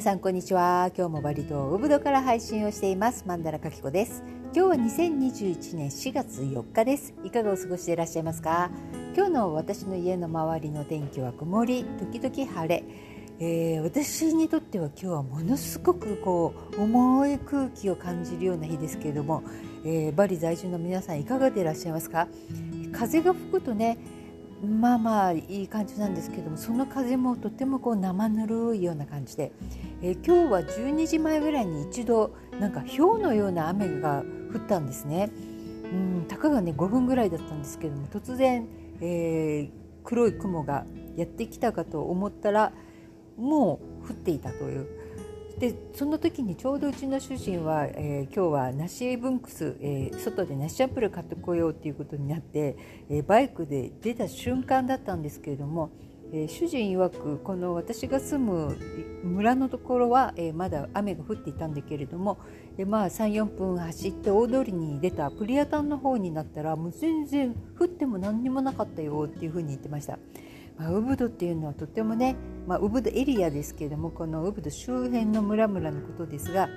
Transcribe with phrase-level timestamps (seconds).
[0.00, 0.90] 皆さんこんにちは。
[0.96, 3.24] 今日もバリ島ウブドから配信をしています。
[3.26, 4.22] マンダラカキコです。
[4.44, 7.12] 今日は2021年4月4日です。
[7.22, 8.70] いかがお過ごしでいらっしゃいますか？
[9.14, 12.82] 今日の私の家の周りの天気は曇り時々晴れ。
[13.40, 19.42] えー、私にとっては今日はものすごくこう重い空気を感じるような日ですけれども、
[19.84, 22.26] えー、バリ在住の皆さんいかがでいらっしゃいますか？
[22.92, 23.98] 風が吹くとね
[24.62, 29.52] まあまあいい感じなんですけどもその風もとてもこう生ぬるいような感じで、
[30.02, 35.30] え、今日は12時前ぐらいに一度なんか氷のような雨が降ったんですね。
[35.92, 38.66] うんたかがね5分ぐらいだったんですけども突然、
[39.00, 39.70] えー、
[40.04, 42.72] 黒い雲がやってきたかと思ったら
[43.36, 44.86] もう降っていたという
[45.58, 52.76] でその時にちょうどうちの主人は、えー、今日は梨ブンクス、えー、外で梨アップル買ってこようということになって、
[53.10, 55.90] えー、バイクで出た瞬間だったんですけれども、
[56.32, 58.76] え主人曰くこの私が住む
[59.24, 62.38] 村のところは、えまだ雨が降っていたんだけれども、
[62.78, 70.18] えまあ、34分走って大通りに出たプリアタンの方になったらもう全然降っても何にもなかったよっていうふうに言ってました。
[70.78, 76.70] まあ、ウブドっていうのはとてもね、まあ、ウブドエリアですけれどもこのウブド周辺の村々のことですが、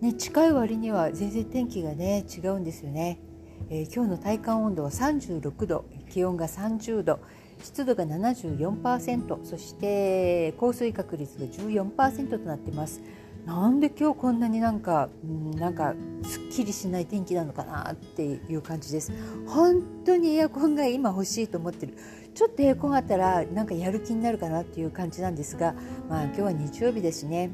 [0.00, 3.20] ね、近い割には全然天気がね違うんですよね、
[3.68, 7.20] えー、今日の体感温度は36度気温が30度
[7.62, 13.02] 湿度が74%そして降水確率が14%となっています。
[13.48, 15.08] なんで今日こんなになんか、
[15.56, 19.10] なんかすっきりしない天気なのかなっていう感じです。
[19.46, 21.94] 本当にエアコンが今欲しいと思ってる。
[22.34, 25.74] ちょっとエアコンあったらなんかやる気になるかなっていう感じなんですが、
[26.10, 27.50] まあ、今日は日曜日ですね、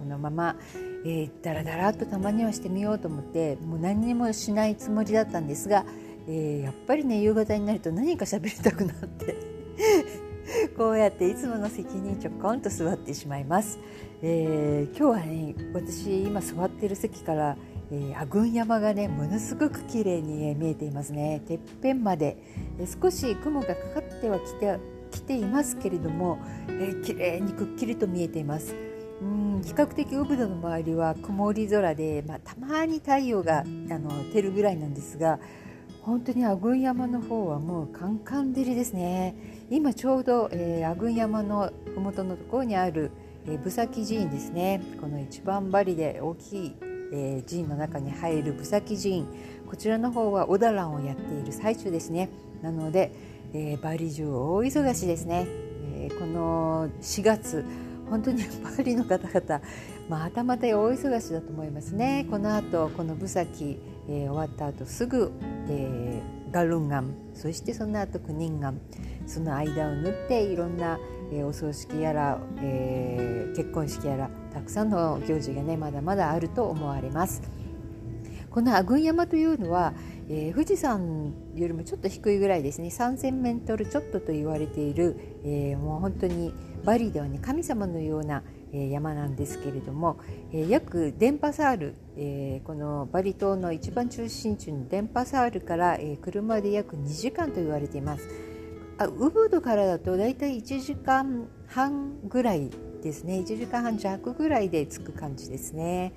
[0.00, 0.56] このまま、
[1.04, 5.86] えー、だらだらっとたまにはしてみようと思ってもう何にもしないつもりだったんですが、
[6.28, 9.34] えー、やっぱりね夕方になると何か喋りたくなって
[10.76, 13.78] こうやっていつもの席にちょこんと座ってしまいます。
[14.22, 17.56] えー、今日はね私今座ってる席から、
[17.90, 21.40] えー、阿群山がねものすごく綺麗に見えていますね。
[21.46, 22.36] てっぺんまで、
[22.78, 24.78] えー、少し雲がかかってはきて
[25.10, 28.74] きていますけれども、えー、綺麗にくっきりと見えています。
[29.20, 35.40] うん比較的ウブドの周りは曇り空で、まあ、たまに太陽があの照るぐらいなんですが
[36.08, 39.36] 本当に阿群山の方はもうカンカン照りですね。
[39.70, 43.10] 今ちょうど、えー、阿群山の麓のところにある
[43.48, 44.80] えー、ブサキ寺院ですね。
[45.00, 46.76] この一番バリで大きい、
[47.12, 49.26] えー、寺院の中に入るブサキ寺院。
[49.66, 52.28] こちらの方はオダランをやっている最中ですね。
[52.62, 53.10] なので、
[53.54, 55.46] えー、バリ中大忙しですね、
[55.94, 57.64] えー、この4月
[58.10, 58.42] 本当に
[58.76, 59.64] バリの方々
[60.08, 62.26] またまた大忙しだと思いますね。
[62.30, 65.32] この後このブサキ、えー、終わった後すぐ、
[65.68, 68.80] えー、ガルンガンそしてその後クニンガン
[69.26, 70.98] その間を縫っていろんな
[71.30, 77.42] えー、お葬式やら、えー、結婚式やらたくさんの行事がねまだまだあると思われます。
[78.50, 79.92] この阿群山というのは、
[80.28, 82.88] えー、富士山よりもちょっと低いぐらいですね。
[82.88, 86.52] 3000メートルちょっとと言われている、えー、もう本当に
[86.84, 88.42] バリではね神様のような、
[88.72, 90.18] 山なんですけれども、
[90.52, 98.28] えー、約電波サール、えー、このバリ島の一番中心地の電波サールから、えー、車で約2時間と言われています。
[98.98, 102.68] あウブドからだと大体1時間半ぐらい
[103.00, 106.12] ですね1時間半弱ぐらいで着く感じですね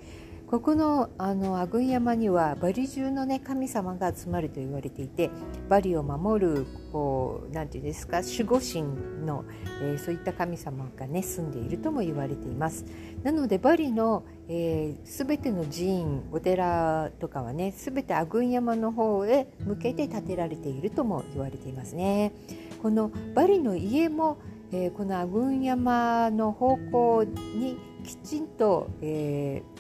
[0.52, 5.30] ここのあのアグン山にはバリ中の、ね、神様が集まると言われていて
[5.70, 8.82] バリを守るこうなんていうんですか守護神
[9.26, 9.46] の、
[9.82, 12.84] えー、そういった神様が、ね、住んでいるとも言われています
[13.24, 22.34] なのでバリの、えー、ての寺院お寺とかはね全てアグン山の方へ向けて建てられているとも言われていますね。
[22.82, 24.38] このバリの家も、
[24.74, 29.71] えー、このアグン山の方向にきちんと、えー、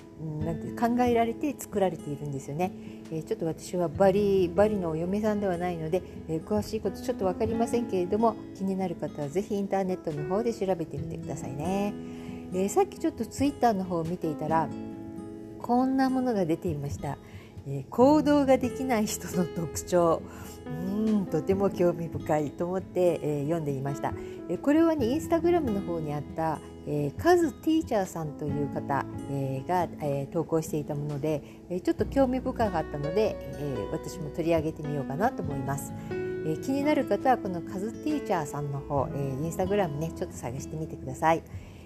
[0.43, 2.71] なんて考えられて作られているんですよね。
[3.11, 11.93] えー、ちょっと私はバリバリのお嫁さんではないので、えー、詳しいことちょっと分かりませんけれども気になる方は是非インターネットの方で調べてみてくださいね。
[12.51, 14.69] でさっきちょっとツイッターの方を見ていたら
[15.61, 17.17] こんなものが出ていました。
[17.67, 20.21] え、行動ができない人の特徴。
[20.65, 24.13] うんとても興味深いと思って、えー、読んでいました、
[24.49, 41.43] え、これはねインスタグラムの方にあった、えー、カズティーチャーさんという方、えー、が、え、投稿していたもので、え、ちょっと興味深かったので、え、私も取り上げてみようかなと思います、え、気になる方はこのカズティーチャーさんの方、えー、インスタグラムねちょっと探してみてください、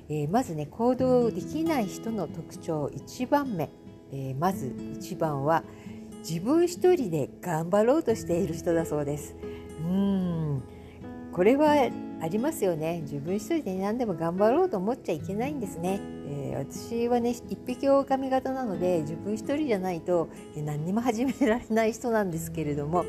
[0.10, 3.70] え、まずね行動できない人の特徴1番目。
[4.12, 5.64] えー、まず一番は
[6.28, 9.36] 自分一人で頑張ろうとしている人だそうです。
[9.80, 10.64] うん。
[11.32, 11.90] これは
[12.22, 13.02] ありますよね。
[13.02, 23.06] 自分一人で何でも頑張ろうと思っちゃいけないんですね、えー、私はね一匹狼型なので自分一人じゃないと何にも始められない人なんですけれども、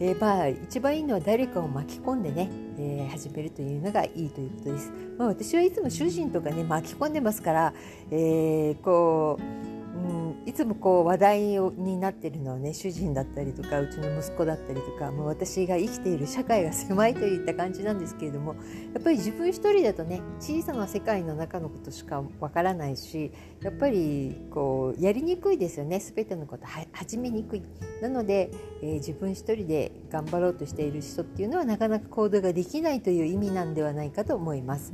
[0.00, 2.48] えー、まあ一番いいのは誰かを巻き込んでね、
[2.78, 7.74] えー、始めるというのがいいということです、まあ、私はいつも主人とかね巻き込んでますから、
[8.10, 9.65] えこう
[9.96, 18.54] うんいつもこう話題になってるのはね主人だったりとかうちの息子だったりとか、もう私が生きている社会が狭いといった感じなんですけれども
[18.94, 23.32] やっぱり自分一人だとね小さな世界の中のことしかわからないし
[23.62, 27.62] やっぱりこうやりにくいですよね全てのこと始めにくい。
[28.02, 28.50] なので、
[28.82, 34.92] えー、自分一人で頑張ろうとしている人っていうのはなかなか行動ができないという意味なんではないかと思います。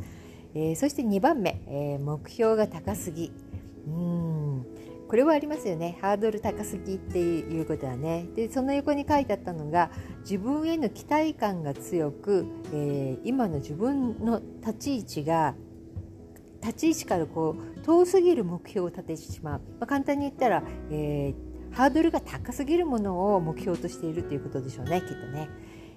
[0.55, 3.33] えー、そして2番目、えー、目標が高すぎ。
[3.87, 4.22] うん
[5.13, 5.99] これはありますよね。
[6.01, 8.29] ハードル高すぎっていうことはね。
[8.35, 15.55] でその横に書いてあったのが自分への期待感が強く、えー、今の自分の立ち位置が
[16.63, 25.51] 立ち位置からこう遠すぎる目標を立ててしまう、まあ、簡単に言ったら、えー、ハードルが高すぎるものを目標としているということでしょうねきっとね、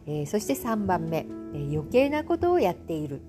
[0.07, 3.21] えー、そして3番目、えー、余計なことをやっている。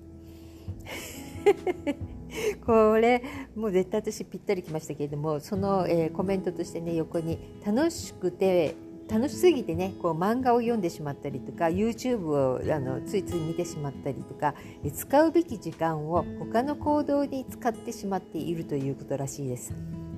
[2.65, 3.23] これ
[3.55, 8.75] もう絶対私ぴったりきましたけれどもその、えー、コメントとしてね横に楽しくて
[9.09, 14.53] 楽しすぎてねこう漫画を読んでしまったりとか YouTube をあのついつい見てしまったりとか
[14.93, 19.73] 使うべき時間を他の行動に使ってしまっているということらしいです。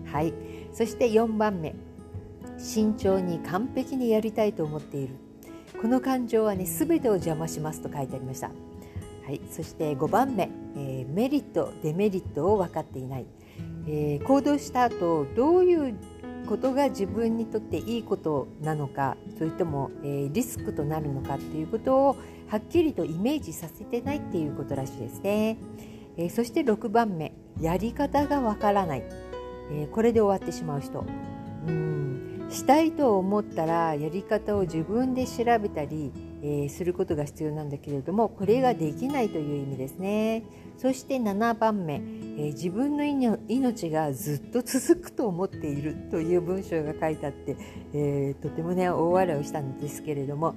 [0.05, 0.33] はい、
[0.73, 1.75] そして4番目。
[2.57, 5.15] 慎重に完璧にやりたいと思っている。
[5.81, 8.49] この感情はね全てを邪魔しますと書いてありました。
[9.25, 10.49] はい、そして5番目、
[10.79, 13.25] えー、メリットデメリットを分かっていない、
[13.87, 15.95] えー、行動した後どういう
[16.47, 22.17] ことが自分にとっていいことなのかそれとも、えー、リスクとなるのかっていうことを
[22.47, 25.57] はっきりとイメージさせてないっていうことらしいですね、
[26.17, 27.33] えー、そして6番目。
[27.61, 29.03] やり方がわからない、
[29.71, 31.05] えー、これで終わってしまう人。
[31.67, 32.47] うん。
[32.49, 40.43] したいと思ったらやり方を自分で調べたりえー、することが必要なんだけれどもこれができないという意味ですね
[40.77, 43.03] そして7番目、えー、自分の
[43.47, 47.57] 命がずっと続くと思っているという文章が書いてあって、
[47.93, 50.55] えー、とてもね大笑いをしたんですけれども、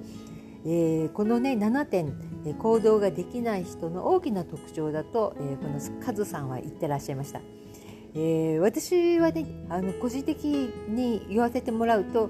[0.65, 2.13] えこのね7点
[2.57, 7.41] 行動ができない人の大きな特徴だと、えこのカズさんは言ってらっしゃいました。
[8.15, 12.29] えー、私はねあの個人的に言わせてもらうと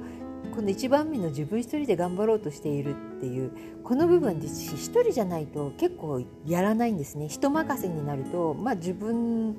[0.51, 3.51] この1番目の自分一人で頑張ろうとしているっていう
[3.83, 7.27] この部分で一人じゃないと結構やらないんですね。
[7.27, 9.55] 人任せになると、まあ、自分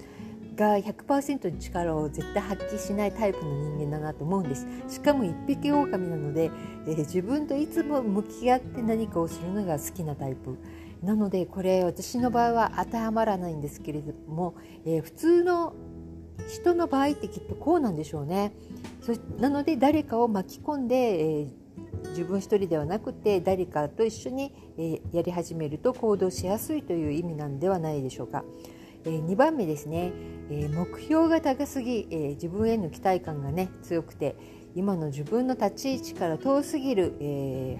[0.54, 4.66] が100%の力を絶対発揮しないタイプの人間だなと思うんです。
[4.88, 6.50] しかも一匹狼なので、
[6.86, 10.56] えー、自分といつも向き合って何かをするのが好きなタイプ。
[11.02, 14.54] なのでこれ私の場合は当てはまらないんですけれども、
[14.86, 15.74] えー、普通の
[16.48, 18.52] 人の場合ってきっとこうなんでしょうね。
[19.04, 28.44] そなので誰かを巻き込んで、えー、自分一人ではなくて誰かと一緒に、えー、やり始めると行動しやすいという意味なんではないでしょうか。
[29.04, 30.12] えー、2番目ですね、
[30.50, 34.34] え目標が高すぎ、え自分への期待感がね強くて
[34.74, 37.78] 今の自分の立ち位置から遠すぎる、え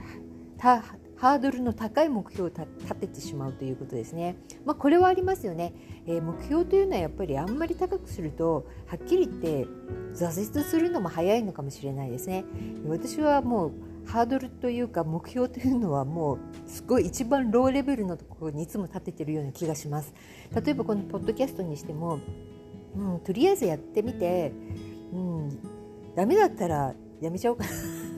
[1.24, 4.36] ハードルの高い目標を立ててしまうということですね。
[4.66, 5.72] まあ、これはありますよね、
[6.06, 9.66] えー、目標というのはやっぱりあんまり高くするとはっきり言って
[10.12, 12.44] 挫折するのも早いのかもしれないですね。
[12.86, 13.72] 私はもう
[14.06, 20.12] ハードルというか目標というのはもうすごい一番ローレベルのところにいつも立ててるような気がします。
[20.54, 22.20] 例えばこのポッドキャストにしても、
[22.98, 24.52] うん、とりあえずやってみて、
[25.10, 25.58] うん、
[26.14, 27.70] ダメだったらやめちゃおうかな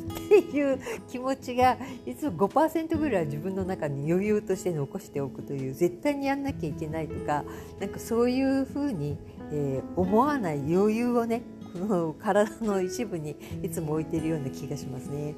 [0.07, 7.45] っていう気持ちがいつも5%ぐらいは自分の中に余裕として残しておくという絶対にやんなきゃいけないとか
[7.81, 9.19] なんかそういうふうに、
[9.53, 15.35] えー、思わない余裕をねこの体の一部にいつも置いているような気がしますね。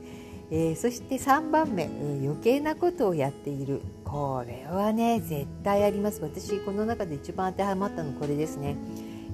[0.51, 8.77] えー、そして3番目、え、余計なことをやっているこれはね絶対あります私この中で一番当てはまったのこれですね。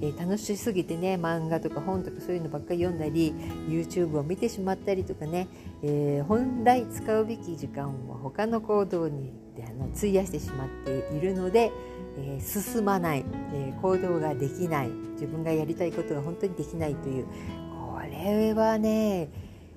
[0.01, 3.33] えー、楽しすぎてね漫画とか本とかそういうのばっかり読んだり
[3.67, 5.47] YouTube を見てしまったりとかね、
[5.83, 11.71] えー、本来使うべき時間を他の行動にあの費やしてしまっているので、
[12.17, 19.29] えー、進まない、え行動ができない自分がやりたいことが本当にできないというこれはね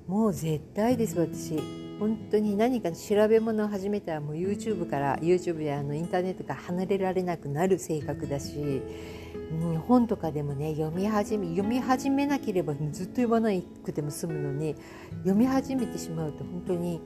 [0.09, 1.88] もう絶対です私。
[1.99, 8.83] 本当に何か調べ物を始めたらもう YouTube から YouTube やあのインターネットから離れられなくなる性格だし
[9.51, 13.51] うん、本とかでもね読み始め読み始めなければずっと読まな
[13.85, 14.75] くても済むのに
[15.19, 17.01] 読み始めてしまうと本当に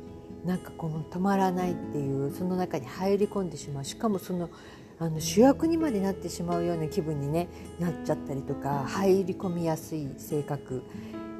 [0.44, 3.84] なんかこの止まらないっていうその中に入り込んでしまう。
[3.84, 4.50] しかもその
[4.98, 7.48] あの主役にまでなってしまうような気分に、ね、
[7.80, 10.82] なっちゃったりとか入り込みやすい性格。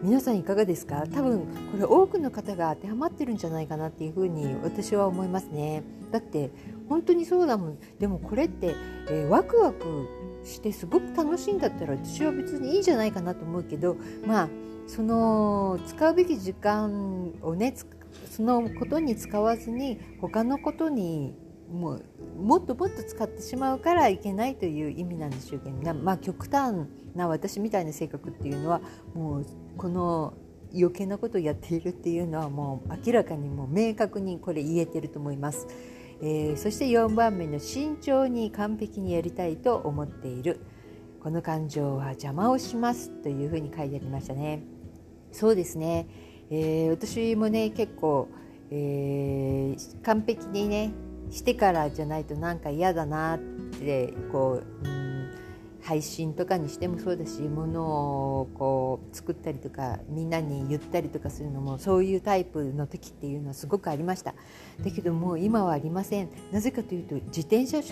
[0.02, 1.06] 皆さんいかがですか？
[1.06, 5.84] 多分これ多くの方が当てはまってるんじゃないかなっていうふうに私は思いますね。
[6.10, 6.50] だって
[6.88, 7.78] 本当にそうだもん。
[8.00, 8.74] でもこれって、
[9.08, 10.08] えー、ワクワク
[10.44, 14.48] してすごく楽しいんだったら私は別にいいんじゃないかなと思うけどまあ
[14.88, 17.72] その使うべき時間をね
[18.28, 21.32] そのことに使わずに他のことに
[21.72, 22.04] もう
[22.40, 28.80] もっともっと使ってしまうからいけないという意味なんでしょうけど、まあ、極端な私みたいな性格っていうのは
[29.14, 30.34] もうこの
[30.74, 35.66] 余計なことをやっているっていうのはもう明らかにもう明確にこれ言えてると思います。
[36.22, 40.60] えー、そして4番目の慎重に完璧にやりたいと思っている
[41.20, 44.62] この感情は邪魔をしますというふうに書いてありましたね。
[45.32, 46.06] そうですね、
[46.50, 48.28] えー、私もね結構、
[48.70, 50.92] えー、完璧にね
[51.32, 55.02] してからじゃないとなんか嫌だなってこう、うん、
[55.82, 57.82] 配信とかにしてもそうだしもの
[58.40, 64.34] をこう作ったりとかみんなに言ったりとかするのもそういうタイプの時っていうのはすごくありました
[64.84, 67.90] だけどもう今はありませんなぜかというと自転車自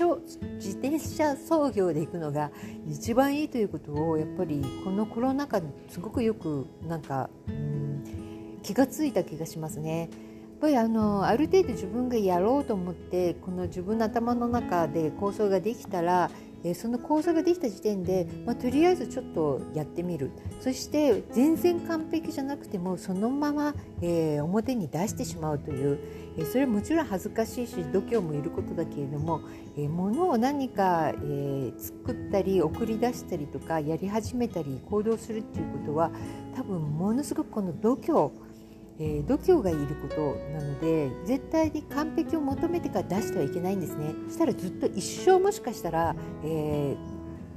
[0.78, 2.50] 転車操業で行くのが
[2.86, 8.04] 一番いいということをやっぱりこのコロナ禍ですごくよくなんか、うん、
[8.62, 10.10] 気がついた気がしますね。
[10.60, 16.30] ぱりあのある程度自分がやろうと思ってこの自分の頭の中で構想ができたら
[16.62, 20.30] えその構想ができた時点で、まあ、とりあえずちょっとやってみる。
[20.60, 25.98] そして全然完璧じゃなくてもそのまま、えー、表に出してしまうという、
[26.36, 29.40] えー、それはもちろん恥ずかしいし度胸もいることだけれども、
[29.76, 36.10] えー、物を何か、え作ったり送り出したりとかやり始めたり行動するっていうことは
[36.54, 38.30] 多分ものすごくこの度胸
[39.00, 46.14] えー、度胸がいることなので絶対に完璧を求めてから出してはいけないんですねそしたらずっと一生もしかしたら、
[46.44, 46.96] え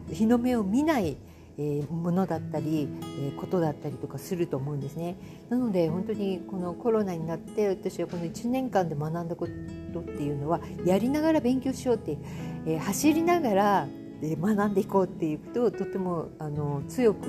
[0.10, 1.18] ー、日の目を見ない
[1.58, 2.88] えものだったり、
[3.20, 5.18] えことだったりとかすると思うんですね。
[5.50, 9.48] なので本当にこのコロナになって私はこの1年間で学んだこ
[9.94, 12.18] とっていうのはやりながら勉強しようって、
[12.66, 13.88] え走りながら
[14.22, 17.28] 学んでいこうっていうことをとてもあの強く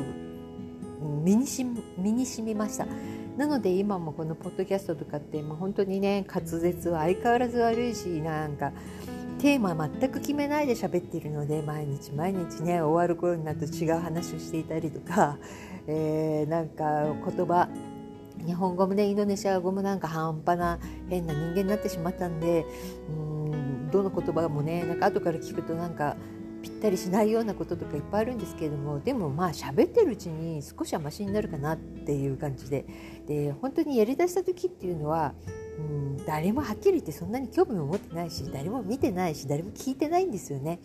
[1.23, 1.65] 身にし
[1.99, 2.87] 身に染みました。
[3.37, 8.73] なので今もこのポッドキャストとかってもう本当にね滑舌は相変わらず悪いしなんか
[9.41, 15.37] テーマ全く決めないで喋っているので毎日毎日ね終わる頃になると違う話をしていたりとか、
[15.87, 17.69] えー、なんか言葉
[18.47, 22.65] 日本語もねインドネシア語もなんか半端な変な人間になってしまったんで
[23.09, 23.13] う
[23.57, 26.17] んどの言葉もねなんか後から聞くとなんか
[26.65, 32.87] ぴったりしないようなこととかいっぱいあるんですけれどもでもまあ喋ってるうちに少しはマシになるかなっていう感じで。
[33.27, 35.35] で本当にやりだした時っていうのは
[35.79, 40.79] うん、誰もはっきり言ってそんなに興味も持ってないし誰も見てないし誰も聞いてないんですよね、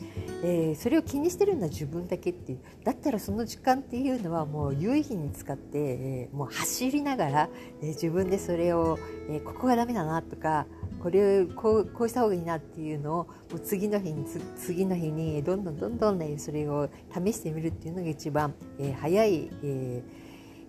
[0.43, 2.59] えー、それを気にしてるのは自分だけっていう。
[2.83, 7.49] だったらその時間っていうのはもう有意義に使って、えー、もう走りながら、
[7.81, 8.97] えー、自分でそれを、
[9.29, 10.65] えここがダメだなとか
[11.01, 14.25] これこうこうした方がいいなっていうのをもう次の日に
[14.57, 20.03] 次の日にどんどんどんどんねそれを試してみるっていうのが一番、えー、早い、え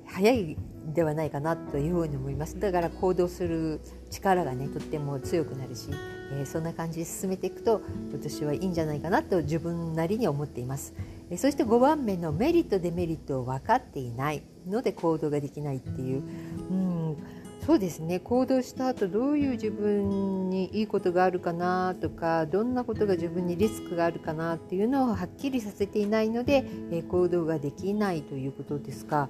[0.07, 0.57] ー、早い
[0.95, 2.59] ではないかなというふうに思います。
[2.59, 5.89] だから行動する力がねとっても強くなるし、
[6.33, 7.83] えー、そんな感じで進めていくと
[8.13, 10.95] 私はいいんじゃないかなと自分なりに思っています、
[11.37, 16.23] そして5番目のメリットデメリットを分かっていないので行動ができないっていう
[17.71, 18.19] そうですね。
[18.19, 29.29] 行動した後どういう自分にいいことがあるかなとかどんなことが自分にリスクがあるかなっていうのをはっきりさせていないので、え行動ができないということですか。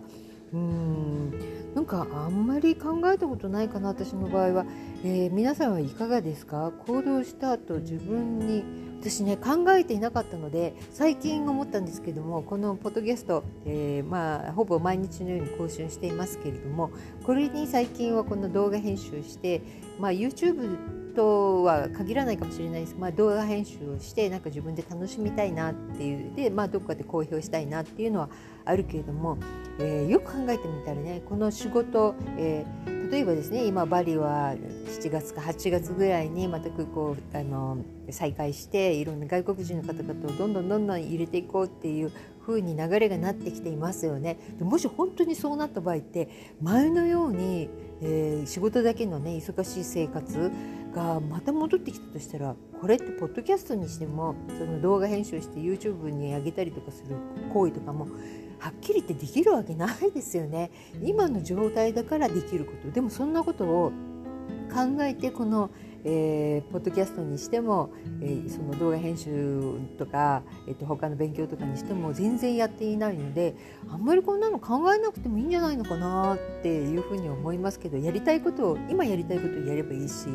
[0.55, 1.33] うん。
[1.75, 4.65] なんかあんまり考えたことないかな私の場合は、
[5.05, 6.73] えー、皆さんはいかがですか？
[6.87, 8.65] 行動した後自分に
[9.01, 16.91] 私ね考えていなかったので最近思ったんですけどもこのポッドキャスト、えー、まあ、ほぼ毎日のように更新していますけれども
[17.25, 19.63] これに最近はこの動画編集して、
[19.99, 20.77] まあ、YouTube
[21.15, 28.29] とは限らないかもしれないです、まあ、動画編集をしてなんか自分で楽しみたいなっていうで、まあ、どっかで公表したいなっていうのは
[28.67, 29.39] あるけれども、
[29.79, 34.55] えー、よく考えてみたらねこの仕事、えー、例えばですね今バリは
[34.87, 37.79] 7月か8月ぐらいにまた空港あの
[38.11, 42.13] 再開していろんな外国人の方々をどんどんどんどん入れていこうっていう
[42.47, 44.39] 風に流れがなってきていますよね。
[44.61, 46.29] もし本当にそうなった場合って
[46.63, 47.69] 前のように、
[48.01, 50.51] えー、仕事だけのね忙しい生活
[50.95, 57.17] がまた戻ってきたとしたらこれってポッドキャストにしてもその動画編集して YouTube に上げたりとかする
[57.53, 58.09] 行為とかも
[58.61, 60.71] はっきり言ってできるわけないですよね。
[61.03, 62.91] 今の状態だからできること。
[62.91, 63.93] でもそんなことを
[64.73, 65.71] 考えてこの
[66.05, 67.91] えー、ポッドキャストにしても、
[68.23, 69.61] えー、その動画編集
[69.99, 73.55] とか、えーと、他の勉強とかにしても全然やっていないので
[73.89, 80.27] あんまりこんなの考えなくてもいいんじゃないのかなっていうふうに思いますけどやりたいことを今やりたいことをやればいいし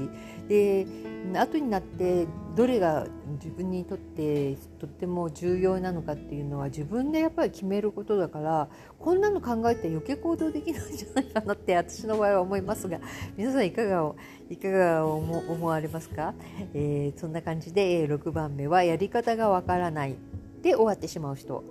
[0.47, 0.85] で
[1.33, 12.99] 後になってどれが自分にとってとっても重要なのかっていうのは自分でやっぱり決めることだからこんなの考えて余計行動できないんじゃないかなって 私の場合は思いますが
[13.35, 14.13] 皆さんいかが
[14.49, 16.33] いかが思われますか、
[16.73, 20.15] えー、そんな感じで6番目はやり方がわからない
[20.61, 21.63] で終わってしまう人、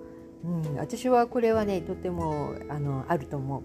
[0.43, 3.63] うん、私はこれはねとてもあのあると思う。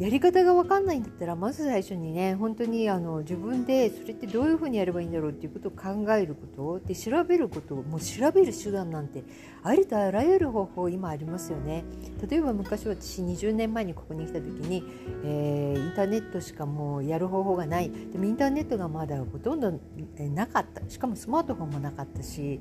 [0.00, 9.22] やり方が分かんないんだったらまず最初にね本当にあの自分でそれってどういうふうにやればいいんだろうっていうことを考えることで調べることもう調べる手段なんて
[9.62, 11.84] ありとあらゆる方法今ありますよね。
[12.28, 14.82] 例えば昔私20年前にここに来た時に、
[15.24, 17.90] えー、インターネットしかもうやる方法がない。
[17.90, 19.72] でもインターネットがまだほとんど
[20.18, 20.82] なかった。
[20.90, 22.60] しかもスマートフォンもなかったし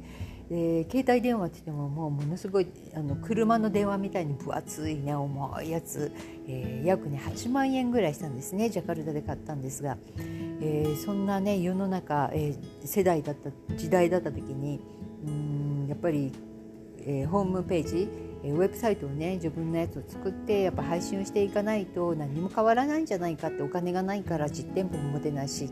[0.54, 6.12] で携帯電話って言ってももうものすごいあの車の電話みたいに分厚いね重いやつ、
[6.48, 9.98] えー、約ね8万円ぐらいしたんですねジャカルタで買ったんですが、
[10.62, 14.80] えー、そんなね世の中、えー、世代だった時代だった時に
[15.26, 16.32] うんやっぱり、
[17.00, 18.08] えー、ホームページ
[18.44, 25.72] ウェブサイトをね自分のやつを作ってやっぱ配信をしていかないと何も変わらないんじゃないかってお金がないから実店舗も持てないし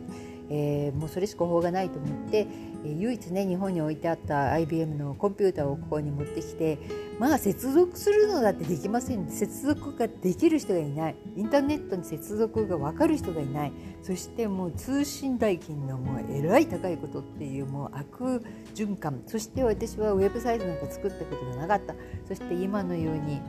[0.54, 2.46] えー、もうそれしか方法がないと思って、
[2.84, 6.78] えー、唯一ね日本に置いてあった IBM のコンピューターをここに持ってきて
[7.20, 9.30] まあ接続するのだってできません。
[9.30, 11.16] 接続ができる人がいない。
[11.38, 13.72] インターネットに接続が分かる人がいない。
[14.02, 18.44] そしてもう通信代金がもうえらい高いことっていうもう悪
[18.74, 19.22] 循環。
[19.28, 21.94] そして私はウェブサイトなんか作ったことがなかった。
[22.28, 23.40] そして今のように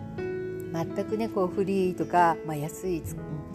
[0.73, 3.03] 全くねこうフリーとか、まあ、安い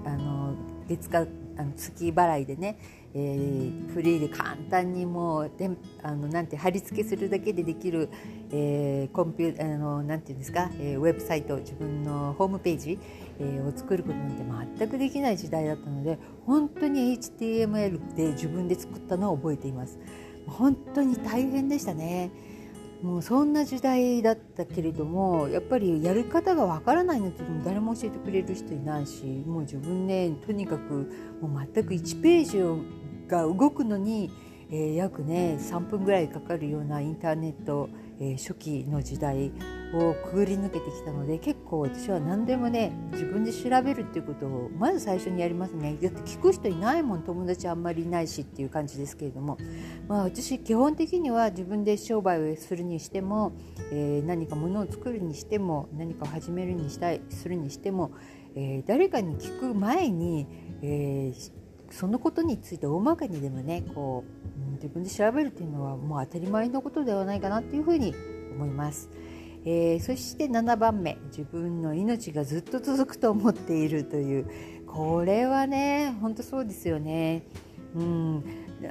[0.04, 0.56] あの
[0.88, 2.78] 月間あの月払いでね
[3.20, 5.72] えー、フリーで簡単にもうで
[6.04, 8.10] あのなんて貼り付けするだけでできる、
[8.52, 13.00] えー、コンピュあのなんていうんですか、えー、ウェブサイト自分のホームページ、
[13.40, 19.98] えー、を作ることなんて全くできない時代だったので本当に HTML で自分で作ったのを覚えています。
[20.46, 22.30] 本当に大変でしたね。
[23.02, 34.32] もうそんな時代だったけれどもやっぱりやり方がわからないのって誰も教えてくれる人いないしもう自分、ね、とにかくもう全く1ページが動くのに、
[34.72, 39.52] えー、約ね3分ぐらいかかるようなインターネット、えー、初期の時代
[39.94, 45.98] をくぐり抜けてきたので結構私は何でもね自分で調べるっていうことをまず最初にやりますね。
[46.02, 47.24] だって聞く人いないもん。
[47.24, 49.58] 友達あんまりいないしっていう感じですけれども。
[50.08, 53.54] まあ私基本的には自分で商売をするにしても、
[53.92, 58.12] えー、何か物を作るにしても何かを始めるにしたいするにしても、
[58.56, 60.48] えー、誰かに聞く前に、
[60.82, 61.52] えー、
[61.90, 64.26] そのことについて大まかにでもねこ
[64.70, 68.14] う自分で調べるっていうのはもう当たり前のことではないかなっていうふうに
[68.54, 69.10] 思います。
[69.70, 77.44] えー、そして7番目自分の命がずっと続くと思っているというこれはね本当そうですよね。
[77.94, 78.44] うん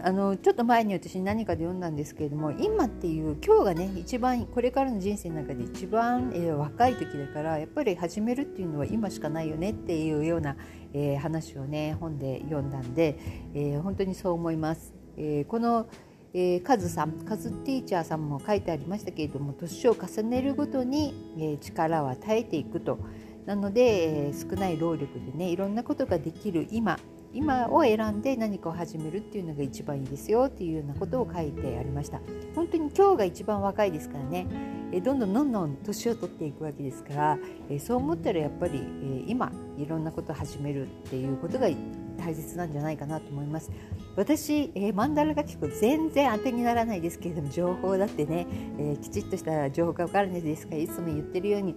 [0.04, 10.56] あのちょっと前に私何かで読んだんですけれども今っていう今日がね一番これからの人生の中で一番、えー、若い時だからやっぱり始めるっていうのは今しかないよねっていうような、
[10.92, 13.18] えー、話をね本で読んだんで、
[13.54, 14.92] えー、本当にそう思います。
[15.18, 15.88] えこの
[16.34, 22.98] えー、カズさんカズティーチャーさんも書いてありましたけれども年を重ねるごとに、えー、力は耐えていくと。
[23.46, 26.98] なので、えー、少ない労力でねいろんなことができる今
[27.32, 32.20] 今を選んで何かを始めるっていうのが一番いいですよっていうようなことを書いてありました。
[32.54, 34.46] 本当に今日が一番若いですからね
[34.92, 41.68] えどんどんどんどん年を取っていくわけですからえそう思ったらやっぱりえ今いろんなことを始めるっていうことが
[42.16, 43.70] 大切なんじゃないかなと思います
[44.16, 48.46] 私、えー、マンダラが結構全然当てにならないですけれども情報だってね、
[48.78, 51.74] えー、きちっとした情報が分からないですかいつも言ってるように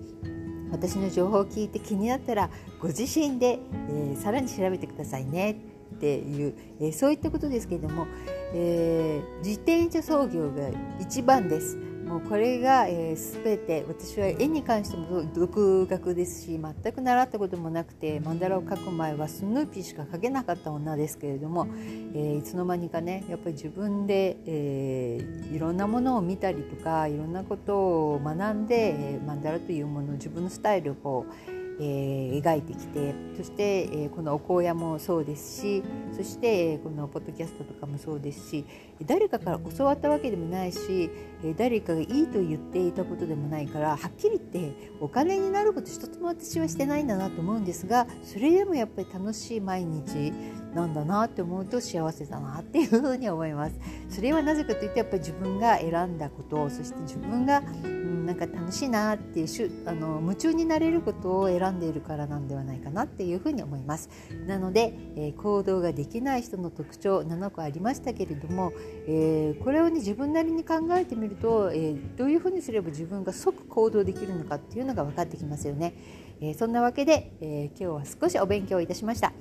[0.71, 2.49] 私の情報を聞いて気になったら
[2.80, 5.52] ご自身で、えー、さらに調べてくださいね
[5.95, 8.08] っていう、えー、そういったことですけれども、
[8.54, 11.88] えー、自転車操業が一番です。
[12.10, 21.67] もうこれが、えー、全て私は絵に関しても独学ですし全く習ったこともなくてマンダラを描く前はスヌーピーしか描けなかった女ですけれども、
[22.15, 35.84] えー、いつの間にかねやっぱり自分で、えー、いろんなものを見たりとかいろんなことを学んで、えー、マンダラというものを自分のスタイルをこうえー、描いてきてそして、えー、このお香屋もそうですし
[36.15, 38.65] そして、えー、このポッドキャストとかもそうですし
[39.06, 41.10] 誰かから教わったわけでもないし、
[41.42, 50.34] え誰かがいいと言っていたことでもないからはっきり言ってお金になること一つも私はしてないんだなと思うんですがそれでもやっぱり楽しい毎日。
[50.73, 53.75] なんだなって思うと幸せだなっていうふうに思います。
[54.10, 64.10] それはなぜかというとやっぱり自分が選んだことそして自分が、うん、なんか楽しいなっていうしゅあの夢中になれることを選んでいるからなんではないかなっていうふうに思います。
[64.47, 68.71] なので、えー、行動ができない人の特徴7個ありましたけれども、
[69.08, 75.93] えー、これをね自分なりに考えてみると、えー、どういうふうにすれば自分が即行動できるのかっていうのが分かってきますよね、
[76.41, 79.34] えそんなわけで、え今日は少しお勉強いたしました。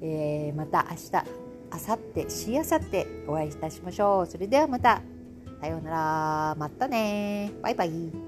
[0.00, 4.26] えー、また明日明後日しあさってお会いいたしましょう。
[4.26, 5.02] それではまた。
[5.60, 6.54] さようなら。
[6.56, 8.27] またねバイバイ。